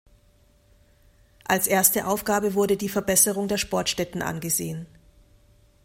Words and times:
Als 1.47 1.67
erste 1.67 2.07
Aufgabe 2.07 2.55
wurde 2.55 2.75
die 2.75 2.89
Verbesserung 2.89 3.47
der 3.47 3.59
Sportstätten 3.59 4.23
angesehen. 4.23 4.87